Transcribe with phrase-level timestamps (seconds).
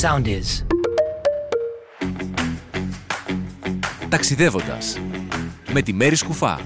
[0.00, 0.64] Sound is.
[4.08, 4.98] Ταξιδεύοντας
[5.72, 6.60] με τη Μέρη Σκουφά.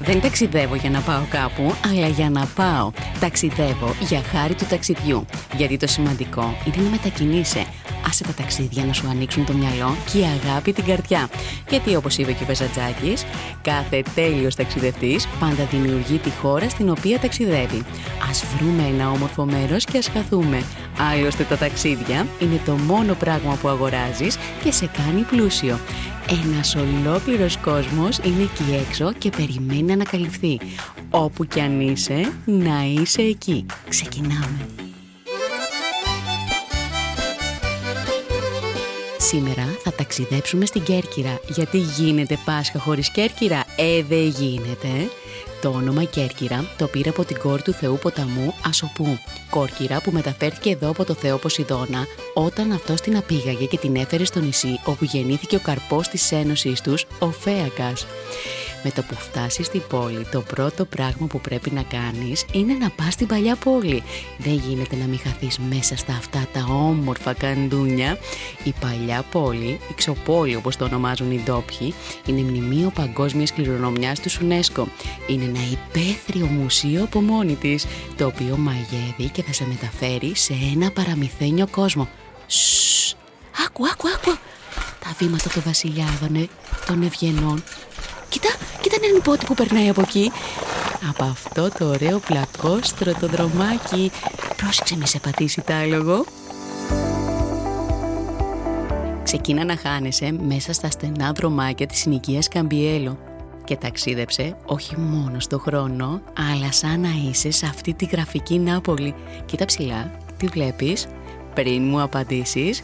[0.00, 2.90] Δεν ταξιδεύω για να πάω κάπου, αλλά για να πάω.
[3.20, 5.24] Ταξιδεύω για χάρη του ταξιδιού.
[5.56, 7.66] Γιατί το σημαντικό είναι να μετακινείσαι.
[8.08, 11.28] Άσε τα ταξίδια να σου ανοίξουν το μυαλό και η αγάπη την καρδιά.
[11.68, 13.24] Γιατί όπως είπε και ο Βεζατζάκης,
[13.62, 17.84] κάθε τέλειος ταξιδευτής πάντα δημιουργεί τη χώρα στην οποία ταξιδεύει.
[18.30, 20.62] Ας βρούμε ένα όμορφο μέρος και ας χαθούμε.
[21.12, 25.78] Άλλωστε τα ταξίδια είναι το μόνο πράγμα που αγοράζεις και σε κάνει πλούσιο.
[26.44, 30.60] Ένας ολόκληρος κόσμος είναι εκεί έξω και περιμένει να ανακαλυφθεί.
[31.10, 33.66] Όπου κι αν είσαι, να είσαι εκεί.
[33.88, 34.87] Ξεκινάμε.
[39.28, 41.40] Σήμερα θα ταξιδέψουμε στην Κέρκυρα.
[41.48, 45.10] Γιατί γίνεται Πάσχα χωρίς Κέρκυρα; Ε, δεν γίνεται.
[45.60, 49.18] Το όνομα Κέρκυρα το πήρε από την κόρη του θεού ποταμού Ασοπού.
[49.50, 54.24] Κόρκυρα που μεταφέρθηκε εδώ από το θεό Ποσειδώνα όταν αυτός την απήγαγε και την έφερε
[54.24, 58.06] στο νησί όπου γεννήθηκε ο καρπός της ένωσής τους, ο Φέακας.
[58.82, 62.90] Με το που φτάσεις στην πόλη, το πρώτο πράγμα που πρέπει να κάνεις είναι να
[62.90, 64.02] πας στην παλιά πόλη.
[64.38, 68.18] Δεν γίνεται να μην χαθείς μέσα στα αυτά τα όμορφα καντούνια.
[68.64, 71.94] Η παλιά πόλη, η ξοπόλη όπως το ονομάζουν οι ντόπιοι,
[72.26, 74.84] είναι μνημείο παγκόσμιας κληρονομιάς του UNESCO.
[75.26, 80.54] Είναι ένα υπαίθριο μουσείο από μόνη της, το οποίο μαγεύει και θα σε μεταφέρει σε
[80.74, 82.08] ένα παραμυθένιο κόσμο.
[82.46, 83.16] Σσσσ,
[83.66, 84.38] άκου, άκου, άκου.
[85.00, 86.48] Τα βήματα του βασιλιάδων,
[86.86, 87.62] των ευγενών
[88.28, 88.48] Κοίτα,
[88.88, 90.32] κοίτα έναν υπότι που περνάει από εκεί.
[91.08, 94.10] Από αυτό το ωραίο πλακόστρο το δρομάκι.
[94.56, 96.24] Πρόσεξε με σε πατήσει τ' άλογο.
[99.22, 103.18] Ξεκίνα να χάνεσαι μέσα στα στενά δρομάκια της συνοικίας Καμπιέλο
[103.64, 106.20] και ταξίδεψε όχι μόνο στο χρόνο,
[106.52, 109.14] αλλά σαν να είσαι σε αυτή τη γραφική Νάπολη.
[109.46, 111.06] Κοίτα ψηλά, τι βλέπεις,
[111.54, 112.82] πριν μου απαντήσεις,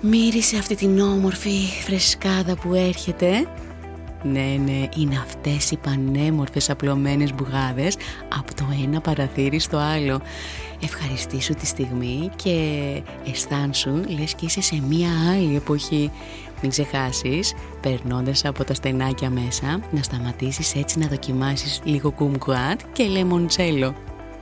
[0.00, 3.46] μύρισε αυτή την όμορφη φρεσκάδα που έρχεται
[4.22, 7.96] ναι, ναι, είναι αυτές οι πανέμορφες απλωμένες μπουγάδες
[8.38, 10.20] από το ένα παραθύρι στο άλλο.
[10.82, 12.58] Ευχαριστήσου τη στιγμή και
[13.30, 16.10] αισθάνσου λες και είσαι σε μία άλλη εποχή.
[16.62, 23.04] Μην ξεχάσεις, περνώντας από τα στενάκια μέσα, να σταματήσεις έτσι να δοκιμάσεις λίγο κουμκουάτ και
[23.04, 23.94] λεμοντσέλο.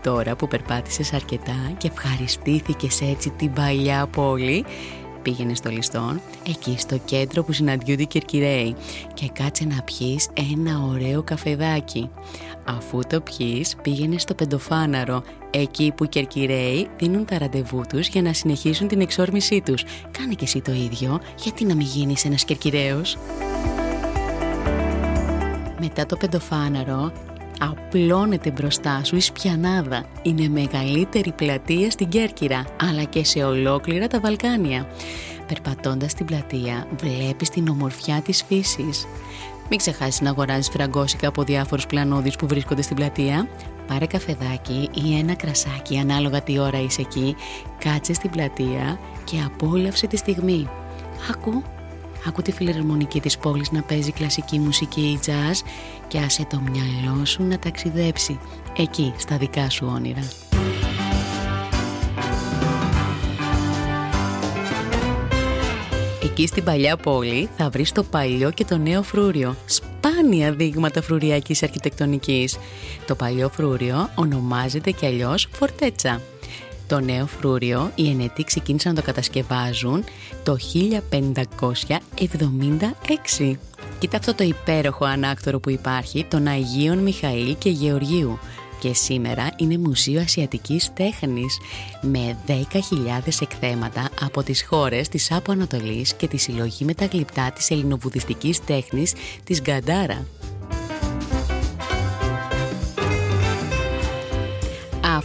[0.02, 4.64] Τώρα που περπάτησες αρκετά και ευχαριστήθηκες έτσι την παλιά πόλη,
[5.24, 8.74] πήγαινε στο Λιστόν, εκεί στο κέντρο που συναντιούνται οι Κερκυραίοι
[9.14, 12.10] και κάτσε να πιείς ένα ωραίο καφεδάκι.
[12.64, 18.22] Αφού το πιείς πήγαινε στο Πεντοφάναρο, εκεί που οι Κερκυραίοι δίνουν τα ραντεβού τους για
[18.22, 19.84] να συνεχίσουν την εξόρμησή τους.
[20.10, 23.18] Κάνε και εσύ το ίδιο, γιατί να μην γίνεις ένας Κερκυραίος.
[25.80, 27.12] Μετά το Πεντοφάναρο
[27.70, 30.04] απλώνεται μπροστά σου η Σπιανάδα.
[30.22, 34.86] Είναι μεγαλύτερη πλατεία στην Κέρκυρα, αλλά και σε ολόκληρα τα Βαλκάνια.
[35.46, 39.06] Περπατώντας την πλατεία, βλέπεις την ομορφιά της φύσης.
[39.68, 43.48] Μην ξεχάσεις να αγοράζεις φραγκόσικα από διάφορους πλανόδιους που βρίσκονται στην πλατεία.
[43.86, 47.36] Πάρε καφεδάκι ή ένα κρασάκι ανάλογα τι ώρα είσαι εκεί,
[47.78, 50.68] κάτσε στην πλατεία και απόλαυσε τη στιγμή.
[51.30, 51.62] Άκου
[52.28, 55.66] Άκου τη φιλερμονική της πόλης να παίζει κλασική μουσική ή jazz
[56.08, 58.38] και άσε το μυαλό σου να ταξιδέψει
[58.76, 60.22] εκεί στα δικά σου όνειρα.
[66.22, 69.56] Εκεί στην παλιά πόλη θα βρεις το παλιό και το νέο φρούριο.
[69.66, 72.58] Σπάνια δείγματα φρουριακής αρχιτεκτονικής.
[73.06, 76.20] Το παλιό φρούριο ονομάζεται και αλλιώς φορτέτσα.
[76.86, 80.04] Το νέο φρούριο οι ενετοί ξεκίνησαν να το κατασκευάζουν
[80.42, 80.56] το
[83.38, 83.56] 1576.
[83.98, 88.38] Κοίτα αυτό το υπέροχο ανάκτορο που υπάρχει των Αγίων Μιχαήλ και Γεωργίου
[88.84, 91.58] και σήμερα είναι Μουσείο Ασιατικής Τέχνης
[92.00, 92.52] με 10.000
[93.40, 98.64] εκθέματα από τις χώρες της Άπο Ανατολής και τη συλλογή με τα γλυπτά της ελληνοβουδιστικής
[98.64, 99.12] τέχνης
[99.44, 100.26] της Γκαντάρα.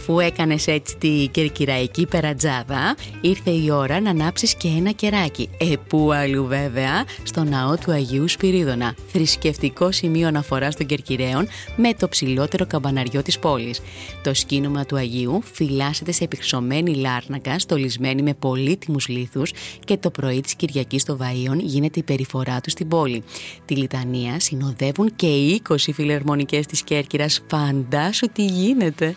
[0.00, 5.48] Αφού έκανες έτσι τη κερκυραϊκή περατζάδα, ήρθε η ώρα να ανάψεις και ένα κεράκι.
[5.58, 11.94] Ε, πού αλλού βέβαια, στο ναό του Αγίου Σπυρίδωνα, θρησκευτικό σημείο αναφοράς των Κερκυραίων με
[11.94, 13.80] το ψηλότερο καμπαναριό της πόλης.
[14.22, 19.52] Το σκήνομα του Αγίου φυλάσσεται σε επιχρυσωμένη λάρνακα, στολισμένη με πολύτιμους λίθους
[19.84, 23.22] και το πρωί της Κυριακής των Βαΐων γίνεται η περιφορά του στην πόλη.
[23.64, 27.42] Τη λιτανία συνοδεύουν και 20 φιλερμονικές της Κέρκυρας.
[27.46, 29.16] Φαντάσου τι γίνεται!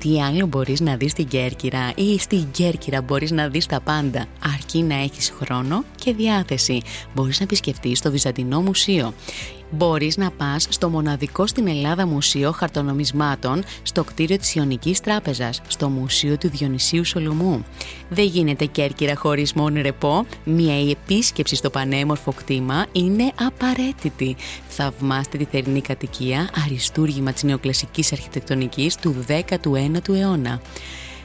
[0.00, 4.26] Τι άλλο μπορείς να δεις στην Κέρκυρα ή στην Κέρκυρα μπορείς να δεις τα πάντα
[4.54, 6.82] αρκεί να έχεις χρόνο και διάθεση.
[7.14, 9.14] Μπορείς να επισκεφτείς το Βυζαντινό Μουσείο.
[9.70, 15.88] Μπορείς να πας στο μοναδικό στην Ελλάδα Μουσείο Χαρτονομισμάτων στο κτίριο της Ιωνικής Τράπεζας, στο
[15.88, 17.64] Μουσείο του Διονυσίου Σολομού.
[18.08, 24.36] Δεν γίνεται Κέρκυρα χωρίς μόνο ρεπό, μια επίσκεψη στο πανέμορφο κτήμα είναι απαραίτητη.
[24.68, 30.60] Θαυμάστε τη θερινή κατοικία, αριστούργημα της νεοκλασικής αρχιτεκτονικής του 19ου αιώνα.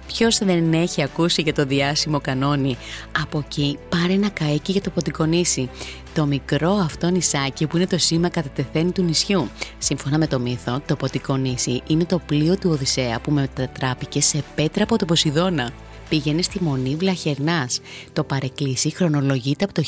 [0.07, 2.77] Ποιος δεν έχει ακούσει για το διάσημο κανόνι;
[3.21, 5.69] Από εκεί πάρε ένα καέκι για το ποτικονίσι.
[6.15, 9.49] Το μικρό αυτό νησάκι που είναι το σήμα κατά τεθέν του νησιού.
[9.77, 14.83] Σύμφωνα με το μύθο, το ποτικονίσι είναι το πλοίο του Οδυσσέα που μετατράπηκε σε πέτρα
[14.83, 15.71] από τον Ποσειδώνα
[16.09, 17.79] πήγαινε στη Μονή Βλαχερνάς.
[18.13, 19.83] Το παρεκκλήσι χρονολογείται από το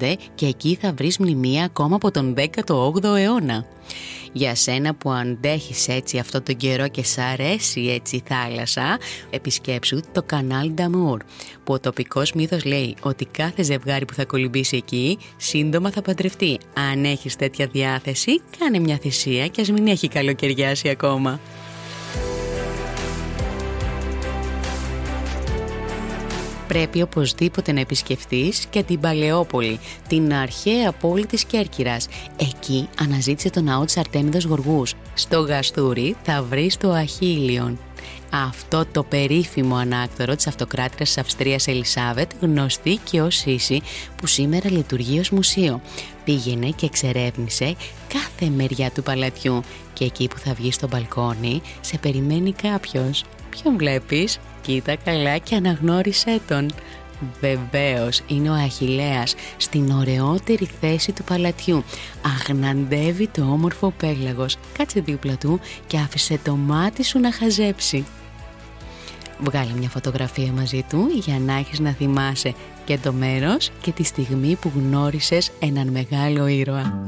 [0.00, 3.66] 1685 και εκεί θα βρεις μνημεία ακόμα από τον 18ο αιώνα.
[4.32, 8.98] Για σένα που αντέχεις έτσι αυτό τον καιρό και σ' αρέσει έτσι η θάλασσα,
[9.30, 11.22] επισκέψου το κανάλ Νταμούρ,
[11.64, 16.58] που ο τοπικός μύθος λέει ότι κάθε ζευγάρι που θα κολυμπήσει εκεί σύντομα θα παντρευτεί.
[16.92, 21.40] Αν έχεις τέτοια διάθεση, κάνε μια θυσία και ας μην έχει καλοκαιριάσει ακόμα.
[26.72, 29.78] Πρέπει οπωσδήποτε να επισκεφτείς και την Παλαιόπολη,
[30.08, 32.06] την αρχαία πόλη της Κέρκυρας.
[32.36, 34.94] Εκεί αναζήτησε τον ναό της Αρτέμιδος Γοργούς.
[35.14, 37.78] Στο Γαστούρι θα βρεις το Αχίλιον.
[38.30, 43.80] Αυτό το περίφημο ανάκτορο της αυτοκράτηρας της Αυστρίας Ελισάβετ, γνωστή και ως Σύση,
[44.16, 45.80] που σήμερα λειτουργεί ως μουσείο.
[46.24, 47.74] Πήγαινε και εξερεύνησε
[48.08, 53.24] κάθε μεριά του παλατιού και εκεί που θα βγεις στο μπαλκόνι σε περιμένει κάποιος.
[53.50, 56.70] Ποιον βλέπεις; Κοίτα καλά και αναγνώρισέ τον.
[57.40, 61.84] Βεβαίως είναι ο Αχιλέας στην ωραιότερη θέση του παλατιού.
[62.38, 64.56] Αγναντεύει το όμορφο πέλαγος.
[64.78, 68.04] Κάτσε δίπλα του και άφησε το μάτι σου να χαζέψει.
[69.38, 72.54] Βγάλε μια φωτογραφία μαζί του για να έχεις να θυμάσαι
[72.84, 77.04] και το μέρος και τη στιγμή που γνώρισες έναν μεγάλο ήρωα.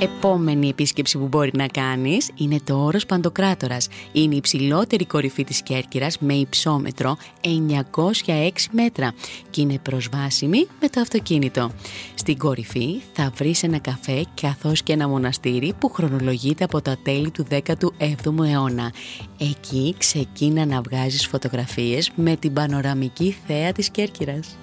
[0.00, 3.88] Επόμενη επίσκεψη που μπορεί να κάνεις είναι το όρος Παντοκράτορας.
[4.12, 9.12] Είναι η υψηλότερη κορυφή της Κέρκυρας με υψόμετρο 906 μέτρα
[9.50, 11.70] και είναι προσβάσιμη με το αυτοκίνητο.
[12.14, 17.30] Στην κορυφή θα βρεις ένα καφέ καθώς και ένα μοναστήρι που χρονολογείται από τα τέλη
[17.30, 18.92] του 17ου αιώνα.
[19.38, 24.56] Εκεί ξεκίνα να βγάζεις φωτογραφίες με την πανοραμική θέα της Κέρκυρας.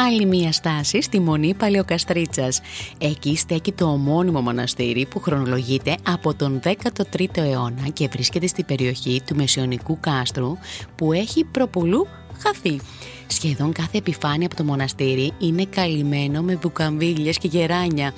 [0.00, 2.60] Άλλη μία στάση στη Μονή Παλαιοκαστρίτσας.
[2.98, 9.22] Εκεί στέκει το ομώνυμο μοναστήρι που χρονολογείται από τον 13ο αιώνα και βρίσκεται στην περιοχή
[9.26, 10.56] του Μεσαιωνικού κάστρου
[10.96, 12.06] που έχει προπολού
[12.38, 12.80] χαθεί.
[13.26, 18.12] Σχεδόν κάθε επιφάνεια από το μοναστήρι είναι καλυμμένο με βουκαμβίλιες και γεράνια.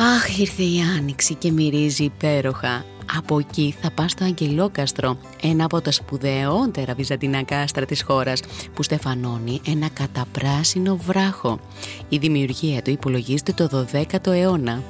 [0.00, 2.84] Αχ, ήρθε η άνοιξη και μυρίζει υπέροχα.
[3.16, 8.42] Από εκεί θα πας στο Αγγελόκαστρο, ένα από τα σπουδαιότερα βυζαντινά κάστρα της χώρας,
[8.74, 11.60] που στεφανώνει ένα καταπράσινο βράχο.
[12.08, 14.82] Η δημιουργία του υπολογίζεται το 12ο αιώνα.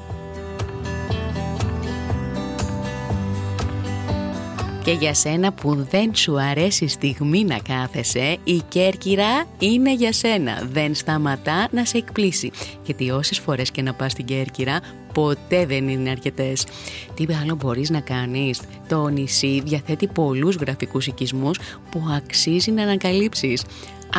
[4.89, 10.69] Και για σένα που δεν σου αρέσει στιγμή να κάθεσαι, η Κέρκυρα είναι για σένα.
[10.73, 12.51] Δεν σταματά να σε εκπλήσει.
[12.85, 14.81] Γιατί όσες φορές και να πας στην Κέρκυρα,
[15.15, 16.67] ποτέ δεν είναι αρκετές.
[17.15, 21.59] Τι άλλο μπορείς να κάνεις; Το νησί διαθέτει πολλούς γραφικούς οικισμούς
[21.91, 23.65] που αξίζει να ανακαλύψεις.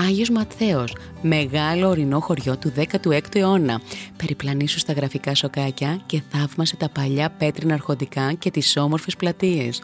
[0.08, 3.82] Άγιος Ματθαίος, μεγάλο ορεινό χωριό του 16ου αιώνα.
[4.18, 9.82] Περιπλανήσου στα γραφικά σοκάκια και θαύμασε τα παλιά πέτρινα αρχοντικά και τις όμορφες πλατείες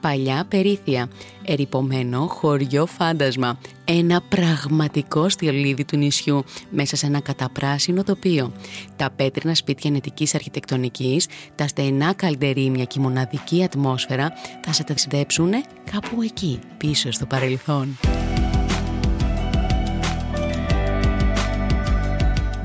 [0.00, 1.08] παλιά περίθεια,
[1.44, 8.52] ερυπωμένο χωριό φάντασμα, ένα πραγματικό στιολίδι του νησιού μέσα σε ένα καταπράσινο τοπίο.
[8.96, 14.32] Τα πέτρινα σπίτια νετικής αρχιτεκτονικής, τα στενά καλντερίμια και η μοναδική ατμόσφαιρα
[14.64, 15.50] θα σε ταξιδέψουν
[15.90, 17.98] κάπου εκεί, πίσω στο παρελθόν.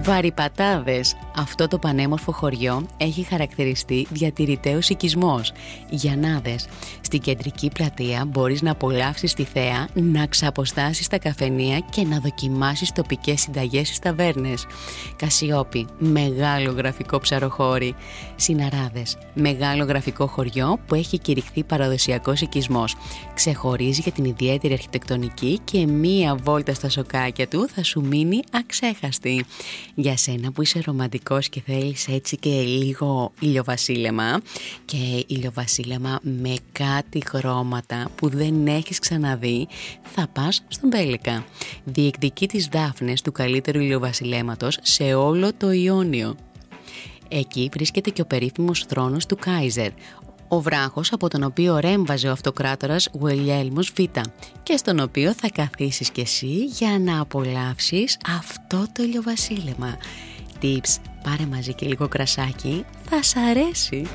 [0.03, 1.15] Βαρυπατάδες.
[1.35, 5.51] Αυτό το πανέμορφο χωριό έχει χαρακτηριστεί διατηρηταίος οικισμός.
[5.89, 6.67] Γιαννάδες.
[7.01, 12.91] Στην κεντρική πλατεία μπορείς να απολαύσεις τη θέα, να ξαποστάσεις τα καφενεία και να δοκιμάσεις
[12.91, 14.65] τοπικές συνταγές στις ταβέρνες.
[15.15, 15.87] Κασιόπη.
[15.97, 17.95] Μεγάλο γραφικό ψαροχώρι.
[18.35, 19.17] Συναράδες.
[19.33, 22.95] Μεγάλο γραφικό χωριό που έχει κηρυχθεί παραδοσιακός οικισμός.
[23.33, 29.45] Ξεχωρίζει για την ιδιαίτερη αρχιτεκτονική και μία βόλτα στα σοκάκια του θα σου μείνει αξέχαστη.
[29.95, 30.79] Για σένα που είσαι
[31.23, 34.41] ρομαντικός και θέλεις έτσι και λίγο ηλιοβασίλεμα
[34.85, 39.67] και ηλιοβασίλεμα με κάτι χρώματα που δεν έχεις ξαναδεί
[40.03, 41.45] θα πας στον Πέλικα.
[41.83, 46.35] Διεκδικεί τις δάφνες του καλύτερου ηλιοβασιλέματος σε όλο το Ιόνιο.
[47.27, 49.91] Εκεί βρίσκεται και ο περίφημος θρόνος του Κάιζερ,
[50.47, 53.99] ο βράχος από τον οποίο ρέμβαζε ο αυτοκράτορας Γουελιέλμος Β
[54.63, 59.97] και στον οποίο θα καθίσεις κι εσύ για να απολαύσεις αυτό το ηλιοβασίλεμα.
[60.61, 64.07] Tips, πάρε μαζί και λίγο κρασάκι, θα σ' αρέσει.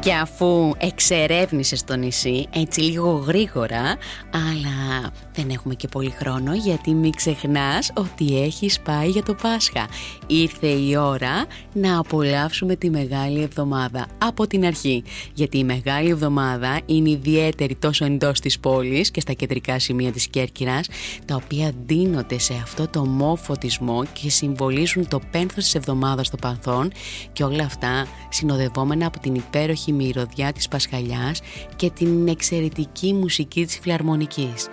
[0.00, 3.96] Και αφού εξερεύνησες το νησί έτσι λίγο γρήγορα,
[4.30, 9.86] αλλά δεν έχουμε και πολύ χρόνο γιατί μην ξεχνάς ότι έχεις πάει για το Πάσχα.
[10.26, 15.02] Ήρθε η ώρα να απολαύσουμε τη Μεγάλη Εβδομάδα από την αρχή.
[15.34, 20.28] Γιατί η Μεγάλη Εβδομάδα είναι ιδιαίτερη τόσο εντός της πόλης και στα κεντρικά σημεία της
[20.28, 20.88] Κέρκυρας,
[21.24, 26.36] τα οποία ντύνονται σε αυτό το μο φωτισμό και συμβολίζουν το πένθος της εβδομάδας στο
[26.36, 26.92] Πανθόν
[27.32, 31.40] και όλα αυτά συνοδευόμενα από την υπέροχη μυρωδιά της Πασχαλιάς
[31.76, 34.68] και την εξαιρετική μουσική της φιλαρμονικής.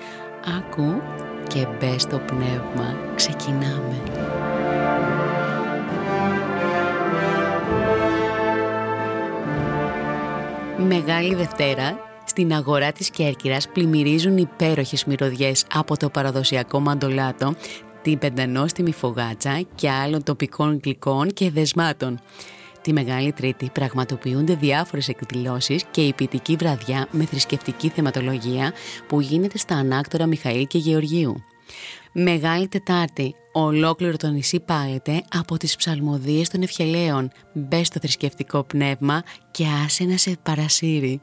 [0.57, 1.01] Άκου
[1.47, 2.97] και μπε στο πνεύμα.
[3.15, 4.01] Ξεκινάμε.
[10.87, 17.55] Μεγάλη Δευτέρα στην αγορά της Κέρκυρας πλημμυρίζουν υπέροχες μυρωδιές από το παραδοσιακό μαντολάτο,
[18.01, 22.19] την πεντανόστιμη φωγάτσα και άλλων τοπικών γλυκών και δεσμάτων.
[22.87, 28.73] Τη Μεγάλη Τρίτη πραγματοποιούνται διάφορες εκδηλώσεις και η ποιητική βραδιά με θρησκευτική θεματολογία
[29.07, 31.43] που γίνεται στα ανάκτορα Μιχαήλ και Γεωργίου.
[32.11, 37.31] Μεγάλη Τετάρτη, ολόκληρο το νησί πάλεται από τις ψαλμοδίες των ευχελαίων.
[37.53, 41.21] Μπες στο θρησκευτικό πνεύμα και άσε να σε παρασύρει.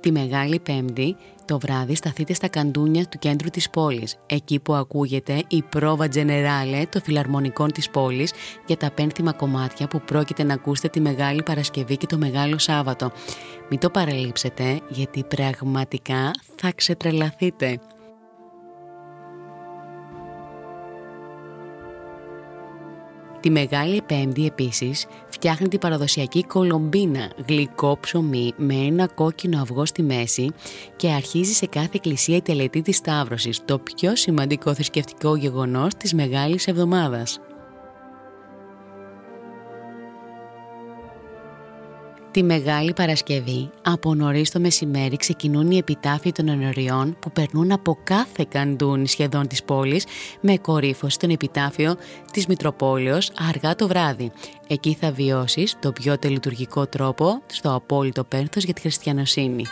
[0.00, 5.42] Τη Μεγάλη Πέμπτη το βράδυ σταθείτε στα καντούνια του κέντρου της πόλης, εκεί που ακούγεται
[5.48, 8.32] η πρόβα τζενεράλε των φιλαρμονικών της πόλης
[8.66, 13.12] για τα πένθυμα κομμάτια που πρόκειται να ακούσετε τη Μεγάλη Παρασκευή και το Μεγάλο Σάββατο.
[13.70, 17.80] Μην το παραλείψετε γιατί πραγματικά θα ξετρελαθείτε.
[23.40, 30.02] Τη Μεγάλη Πέμπτη επίσης φτιάχνει την παραδοσιακή κολομπίνα, γλυκό ψωμί με ένα κόκκινο αυγό στη
[30.02, 30.50] μέση
[30.96, 36.14] και αρχίζει σε κάθε εκκλησία η τελετή της Σταύρωσης, το πιο σημαντικό θρησκευτικό γεγονός της
[36.14, 37.40] Μεγάλης Εβδομάδας.
[42.32, 47.98] Τη Μεγάλη Παρασκευή, από νωρίς το μεσημέρι, ξεκινούν οι επιτάφοι των ενωριών που περνούν από
[48.04, 50.04] κάθε καντούνι σχεδόν της πόλης
[50.40, 51.96] με κορύφωση τον επιτάφιο
[52.32, 54.32] της Μητροπόλεως αργά το βράδυ.
[54.66, 59.64] Εκεί θα βιώσεις το πιο τελειτουργικό τρόπο στο απόλυτο πένθος για τη χριστιανοσύνη.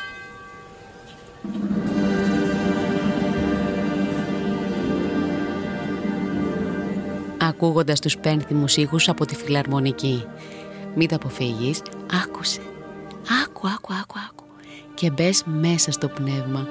[7.41, 10.25] Ακούγοντας τους πένθυμους ήχους από τη φιλαρμονική
[10.99, 11.83] μην τα αποφύγεις,
[12.25, 12.61] άκουσε.
[13.45, 14.45] Άκου, άκου, άκου, άκου.
[14.95, 16.67] Και μπες μέσα στο πνεύμα.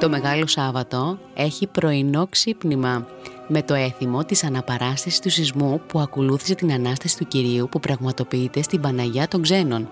[0.00, 3.06] Το Μεγάλο Σάββατο έχει πρωινό ξύπνημα
[3.48, 8.62] με το έθιμο της αναπαράστασης του σεισμού που ακολούθησε την Ανάσταση του Κυρίου που πραγματοποιείται
[8.62, 9.88] στην Παναγιά των Ξένων.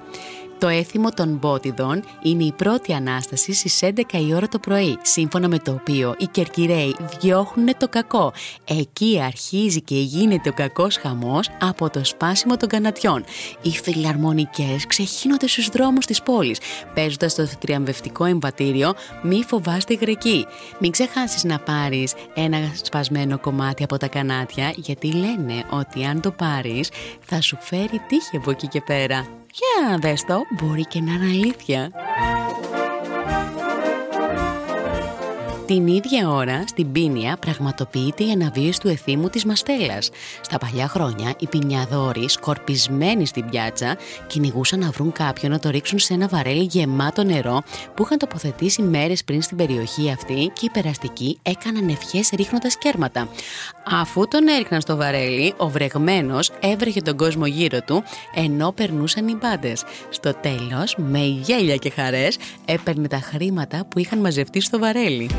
[0.58, 3.90] Το έθιμο των Μπότιδων είναι η πρώτη Ανάσταση στις 11
[4.28, 8.32] η ώρα το πρωί, σύμφωνα με το οποίο οι Κερκυραίοι διώχνουν το κακό.
[8.64, 13.24] Εκεί αρχίζει και γίνεται ο κακός χαμός από το σπάσιμο των κανατιών.
[13.62, 16.60] Οι φιλαρμονικές ξεχύνονται στους δρόμους της πόλης,
[16.94, 20.46] παίζοντας το τριαμβευτικό εμβατήριο «Μη φοβάστε Γρεκή».
[20.78, 26.30] Μην ξεχάσεις να πάρεις ένα σπασμένο κομμάτι από τα κανάτια, γιατί λένε ότι αν το
[26.30, 29.26] πάρεις θα σου φέρει τύχη από εκεί και πέρα.
[29.58, 31.90] Για δες το, μπορεί και να είναι αλήθεια.
[35.68, 40.10] Την ίδια ώρα, στην Πίνια, πραγματοποιείται η αναβίωση του εθήμου της Μαστέλας.
[40.40, 43.96] Στα παλιά χρόνια, οι πινιαδόροι, σκορπισμένοι στην πιάτσα,
[44.26, 47.62] κυνηγούσαν να βρουν κάποιον να το ρίξουν σε ένα βαρέλι γεμάτο νερό
[47.94, 53.28] που είχαν τοποθετήσει μέρες πριν στην περιοχή αυτή και οι περαστικοί έκαναν ευχές ρίχνοντας κέρματα.
[53.84, 58.02] Αφού τον έριχναν στο βαρέλι, ο βρεγμένος έβρεχε τον κόσμο γύρω του,
[58.34, 59.84] ενώ περνούσαν οι μπάντες.
[60.10, 65.30] Στο τέλος, με γέλια και χαρές, έπαιρνε τα χρήματα που είχαν μαζευτεί στο βαρέλι.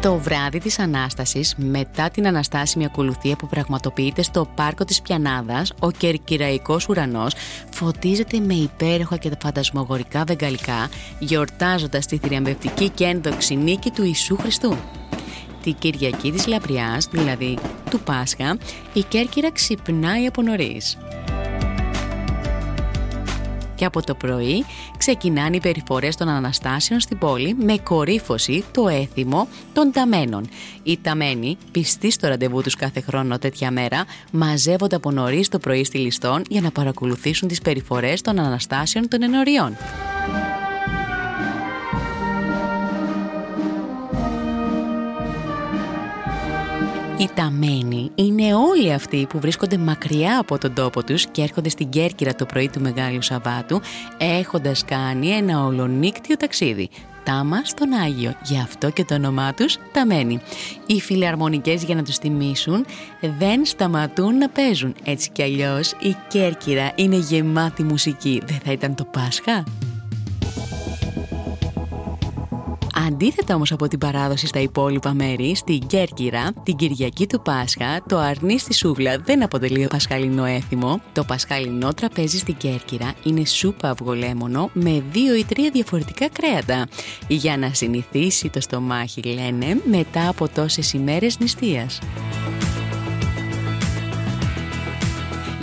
[0.00, 5.90] Το βράδυ της Ανάστασης, μετά την αναστάσιμη ακολουθία που πραγματοποιείται στο πάρκο της Πιανάδας, ο
[5.90, 7.34] κερκυραϊκός ουρανός
[7.70, 10.88] φωτίζεται με υπέροχα και φαντασμογορικά βεγγαλικά,
[11.18, 14.76] γιορτάζοντας τη θριαμβευτική και ένδοξη νίκη του Ιησού Χριστού.
[15.62, 17.58] Τη Κυριακή της Λαπριάς, δηλαδή
[17.90, 18.56] του Πάσχα,
[18.92, 20.96] η Κέρκυρα ξυπνάει από νωρίς
[23.76, 24.64] και από το πρωί
[24.98, 30.48] ξεκινάνε οι περιφορές των Αναστάσεων στην πόλη με κορύφωση το έθιμο των ταμένων.
[30.82, 35.84] Οι ταμένοι, πιστοί στο ραντεβού τους κάθε χρόνο τέτοια μέρα, μαζεύονται από νωρίς το πρωί
[35.84, 39.76] στη Λιστόν για να παρακολουθήσουν τις περιφορές των Αναστάσεων των Ενωριών.
[47.18, 51.88] Οι ταμένοι είναι όλοι αυτοί που βρίσκονται μακριά από τον τόπο τους και έρχονται στην
[51.88, 53.80] Κέρκυρα το πρωί του Μεγάλου Σαββάτου
[54.18, 56.88] έχοντας κάνει ένα ολονύκτιο ταξίδι.
[57.24, 60.40] Τάμα στον Άγιο, γι' αυτό και το όνομά τους Ταμένοι.
[60.86, 62.86] Οι φιλαρμονικές για να τους τιμήσουν
[63.38, 64.94] δεν σταματούν να παίζουν.
[65.04, 68.42] Έτσι κι αλλιώς η Κέρκυρα είναι γεμάτη μουσική.
[68.46, 69.64] Δεν θα ήταν το Πάσχα;
[72.98, 78.18] Αντίθετα όμως από την παράδοση στα υπόλοιπα μέρη, στην Κέρκυρα, την Κυριακή του Πάσχα, το
[78.18, 81.00] αρνί στη σούβλα δεν αποτελεί πασχαλινό έθιμο.
[81.12, 86.86] Το πασχαλινό τραπέζι στην Κέρκυρα είναι σούπα αυγολέμονο με δύο ή τρία διαφορετικά κρέατα.
[87.28, 91.98] Για να συνηθίσει το στομάχι, λένε, μετά από τόσες ημέρες νηστείας.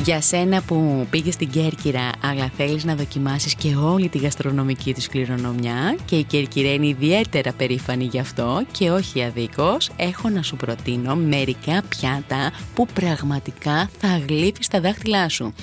[0.03, 5.07] Για σένα που πήγε στην Κέρκυρα αλλά θέλεις να δοκιμάσεις και όλη τη γαστρονομική της
[5.07, 10.55] κληρονομιά και η Κέρκυρα είναι ιδιαίτερα περήφανη γι' αυτό και όχι αδίκως, έχω να σου
[10.55, 15.53] προτείνω μερικά πιάτα που πραγματικά θα γλύφεις τα δάχτυλά σου.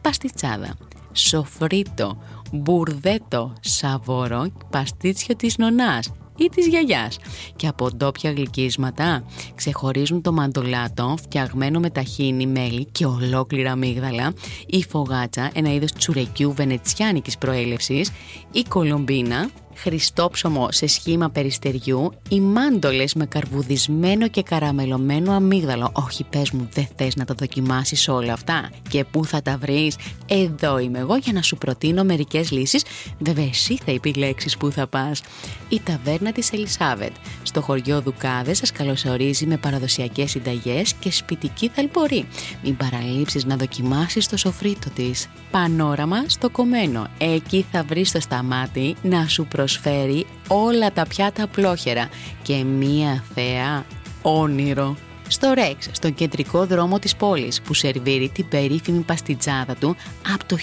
[0.00, 0.76] Παστιτσάδα,
[1.12, 7.18] σοφρίτο, μπουρδέτο, σαβόρο, παστίτσιο της νονάς, ή της γιαγιάς.
[7.56, 14.32] Και από ντόπια γλυκίσματα ξεχωρίζουν το μαντολάτο φτιαγμένο με ταχίνι, μέλι και ολόκληρα αμύγδαλα,
[14.66, 18.10] η φογάτσα, ένα είδος τσουρεκιού βενετσιάνικης προέλευσης,
[18.52, 25.90] η κολομπίνα, χριστόψωμο σε σχήμα περιστεριού ή μάντολες με καρβουδισμένο και καραμελωμένο αμύγδαλο.
[25.92, 29.96] Όχι πες μου δεν θες να τα δοκιμάσεις όλα αυτά; Και πού θα τα βρεις;
[30.26, 32.84] Εδώ είμαι εγώ για να σου προτείνω μερικές λύσεις.
[33.18, 35.22] Βέβαια εσύ θα επιλέξεις πού θα πας.
[35.68, 37.12] Η ταβέρνα της Ελισάβετ.
[37.42, 42.28] Στο χωριό Δουκάδε σας καλωσορίζει με παραδοσιακές συνταγές και σπιτική θαλπορή.
[42.62, 45.28] Μην παραλείψεις να δοκιμάσεις το σοφρίτο της.
[45.50, 47.06] Πανόραμα στο κομμένο.
[47.18, 52.08] Εκεί θα βρεις το σταμάτη να σου προσφέρει προσφέρει όλα τα πιάτα απλόχερα
[52.42, 53.84] και μία θέα
[54.22, 54.96] όνειρο.
[55.28, 59.96] Στο Ρέξ, στον κεντρικό δρόμο της πόλης που σερβίρει την περίφημη παστιτζάδα του
[60.34, 60.56] από το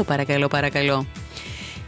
[0.00, 1.06] 1932 παρακαλώ παρακαλώ.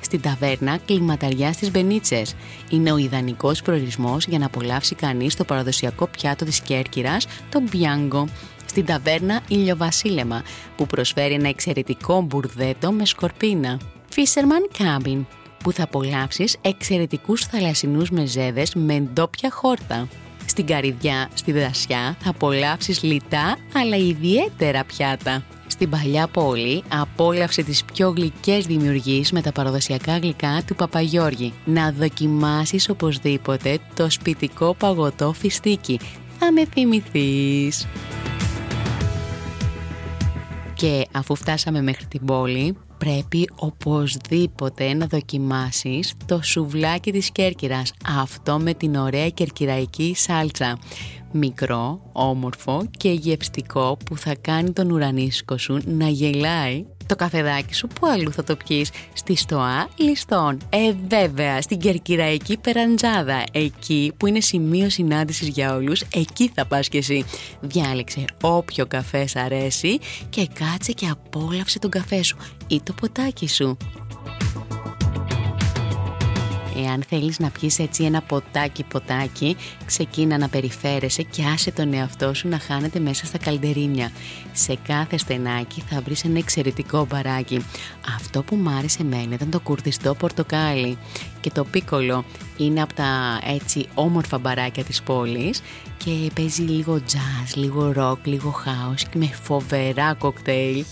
[0.01, 2.35] Στην ταβέρνα κλιματαριά στις Μπενίτσες.
[2.71, 8.29] Είναι ο ιδανικός προορισμός για να απολαύσει κανείς το παραδοσιακό πιάτο της Κέρκυρας, το μπιάνγκο
[8.67, 10.43] στην ταβέρνα Ηλιοβασίλεμα
[10.77, 13.79] που προσφέρει ένα εξαιρετικό μπουρδέτο με σκορπίνα.
[14.15, 15.25] Fisherman Cabin
[15.63, 20.09] που θα απολαύσεις εξαιρετικούς θαλασσινούς μεζέδες με ντόπια χόρτα.
[20.47, 25.45] Στην Καριδιά, στη Δασιά, θα απολαύσεις λιτά αλλά ιδιαίτερα πιάτα.
[25.67, 31.53] Στην παλιά πόλη απόλαυσε τις πιο γλυκές δημιουργίες με τα παραδοσιακά γλυκά του Παπαγιώργη.
[31.65, 36.01] Να δοκιμάσεις οπωσδήποτε το σπιτικό παγωτό φιστίκι.
[36.39, 37.87] Θα με θυμηθείς.
[40.75, 48.59] Και αφού φτάσαμε μέχρι την πόλη, πρέπει οπωσδήποτε να δοκιμάσεις το σουβλάκι της Κέρκυρας, αυτό
[48.59, 50.79] με την ωραία κερκυραϊκή σάλτσα.
[51.33, 57.87] Μικρό, όμορφο και γευστικό που θα κάνει τον ουρανίσκο σου να γελάει το καφεδάκι σου
[57.87, 60.59] που αλλού θα το πιείς στη στοά ληστών.
[60.69, 66.89] Ε βέβαια στην κερκυραϊκή περαντζάδα εκεί που είναι σημείο συνάντησης για όλους εκεί θα πας
[66.89, 67.25] κι εσύ.
[67.61, 69.99] Διάλεξε όποιο καφέ αρέσει
[70.31, 73.77] και κάτσε και απόλαυσε τον καφέ σου ή το ποτάκι σου.
[76.77, 82.35] Εάν θέλεις να πιεις έτσι ένα ποτάκι ποτάκι, ξεκίνα να περιφέρεσαι και άσε τον εαυτό
[82.35, 84.11] σου να χάνεται μέσα στα καλντερίνια.
[84.53, 87.65] Σε κάθε στενάκι θα βρεις ένα εξαιρετικό μπαράκι.
[88.17, 90.99] Αυτό που μ' άρεσε εμένα ήταν το κουρδιστό πορτοκάλι
[91.41, 92.25] και το πίκολο
[92.57, 95.63] είναι από τα έτσι όμορφα μπαράκια της πόλης
[95.97, 100.85] και παίζει λίγο jazz, λίγο rock, λίγο house και με φοβερά κοκτέιλ.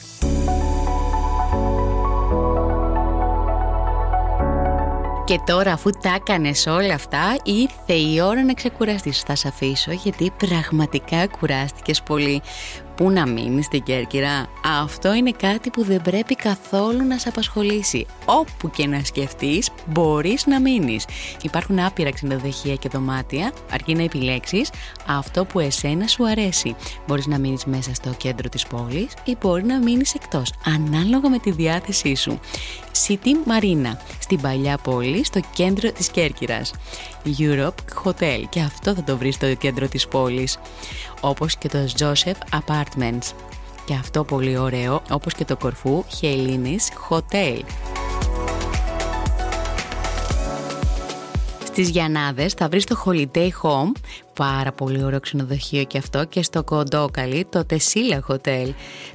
[5.30, 9.20] Και τώρα αφού τα έκανες όλα αυτά ήρθε η ώρα να ξεκουραστείς.
[9.20, 12.42] Θα σε αφήσω γιατί πραγματικά κουράστηκες πολύ.
[13.00, 14.46] Πού να μείνει στην Κέρκυρα.
[14.80, 18.06] Αυτό είναι κάτι που δεν πρέπει καθόλου να σε απασχολήσει.
[18.24, 21.04] Όπου και να σκεφτείς, μπορείς να μείνεις.
[21.42, 24.70] Υπάρχουν άπειρα ξενοδοχεία και δωμάτια, αρκεί να επιλέξεις
[25.06, 26.76] αυτό που εσένα σου αρέσει.
[27.06, 31.38] Μπορείς να μείνεις μέσα στο κέντρο της πόλης ή μπορεί να μείνεις εκτός, ανάλογα με
[31.38, 32.40] τη διάθεσή σου.
[33.06, 36.72] City Marina, στην παλιά πόλη, στο κέντρο της Κέρκυρας.
[37.38, 40.58] Europe Hotel και αυτό θα το βρεις στο κέντρο της πόλης
[41.20, 43.33] όπως και το Joseph Apartments
[43.85, 47.61] και αυτό πολύ ωραίο όπως και το κορφού Helinis Hotel.
[51.72, 53.92] Στις Γιαννάδες θα βρεις το Holiday Home,
[54.35, 58.72] πάρα πολύ ωραίο ξενοδοχείο και αυτό, και στο Κοντόκαλι το Τεσίλα Hotel,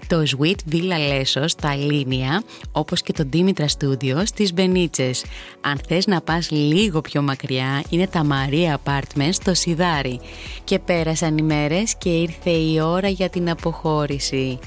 [0.08, 5.26] το Sweet Villa Lesos στα Λίνια, όπως και το Dimitra Studio στις Μπενίτσες.
[5.62, 10.20] Αν θες να πας λίγο πιο μακριά, είναι τα Maria Apartments στο Σιδάρι.
[10.64, 14.60] Και πέρασαν οι μέρες και ήρθε η ώρα για την αποχώρηση.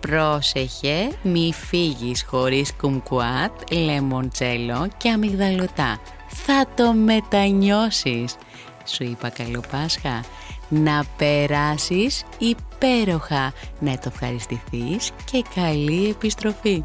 [0.00, 6.00] Πρόσεχε, μη φύγεις χωρίς κουμκουάτ, λεμοντσέλο και αμυγδαλωτά
[6.44, 8.36] θα το μετανιώσεις.
[8.84, 10.24] Σου είπα καλό Πάσχα,
[10.68, 16.82] να περάσεις υπέροχα, να το ευχαριστηθείς και καλή επιστροφή.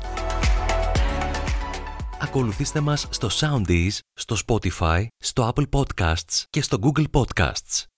[2.20, 7.91] Ακολουθήστε μας στο Soundees, στο Spotify, στο Apple Podcasts και στο Google Podcasts.